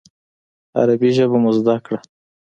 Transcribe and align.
عربي 0.79 1.09
ژبه 1.17 1.37
مو 1.43 1.51
زده 1.57 1.75
کړه. 1.85 1.99